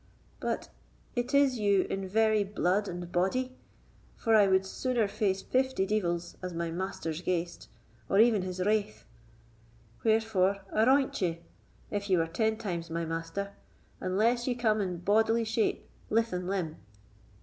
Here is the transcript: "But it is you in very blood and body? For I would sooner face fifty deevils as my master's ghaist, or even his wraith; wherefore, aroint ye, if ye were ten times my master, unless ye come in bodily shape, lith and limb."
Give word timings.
"But 0.39 0.69
it 1.15 1.31
is 1.31 1.59
you 1.59 1.83
in 1.83 2.07
very 2.07 2.43
blood 2.43 2.87
and 2.87 3.11
body? 3.11 3.55
For 4.15 4.33
I 4.33 4.47
would 4.47 4.65
sooner 4.65 5.07
face 5.07 5.43
fifty 5.43 5.85
deevils 5.85 6.37
as 6.41 6.55
my 6.55 6.71
master's 6.71 7.21
ghaist, 7.21 7.67
or 8.09 8.17
even 8.17 8.41
his 8.41 8.59
wraith; 8.65 9.05
wherefore, 10.03 10.61
aroint 10.73 11.21
ye, 11.21 11.41
if 11.91 12.09
ye 12.09 12.17
were 12.17 12.25
ten 12.25 12.57
times 12.57 12.89
my 12.89 13.05
master, 13.05 13.53
unless 13.99 14.47
ye 14.47 14.55
come 14.55 14.81
in 14.81 14.97
bodily 14.97 15.43
shape, 15.43 15.87
lith 16.09 16.33
and 16.33 16.47
limb." 16.47 16.77